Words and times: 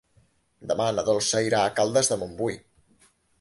Demà 0.71 0.87
na 0.99 1.03
Dolça 1.09 1.41
irà 1.49 1.59
a 1.67 1.75
Caldes 1.81 2.11
de 2.15 2.19
Montbui. 2.23 2.59